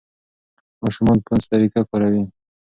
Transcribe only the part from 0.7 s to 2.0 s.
ماشومان فونس طریقه